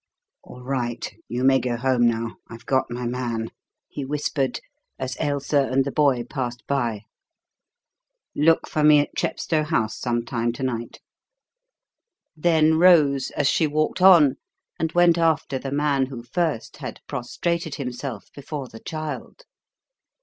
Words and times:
"All 0.41 0.63
right. 0.63 1.13
You 1.27 1.43
may 1.43 1.59
go 1.59 1.77
home 1.77 2.07
now. 2.07 2.37
I've 2.49 2.65
got 2.65 2.89
my 2.89 3.05
man," 3.05 3.49
he 3.87 4.03
whispered, 4.03 4.59
as 4.97 5.15
Ailsa 5.21 5.69
and 5.71 5.85
the 5.85 5.91
boy 5.91 6.23
passed 6.23 6.63
by. 6.65 7.03
"Look 8.35 8.67
for 8.67 8.83
me 8.83 8.97
at 9.01 9.15
Chepstow 9.15 9.61
House 9.61 9.99
some 9.99 10.25
time 10.25 10.53
to 10.53 10.63
night." 10.63 11.01
Then 12.35 12.79
rose, 12.79 13.29
as 13.37 13.47
she 13.47 13.67
walked 13.67 14.01
on, 14.01 14.37
and 14.79 14.91
went 14.93 15.19
after 15.19 15.59
the 15.59 15.69
man 15.71 16.07
who 16.07 16.23
first 16.23 16.77
had 16.77 17.01
prostrated 17.05 17.75
himself 17.75 18.31
before 18.33 18.67
the 18.69 18.79
child. 18.79 19.43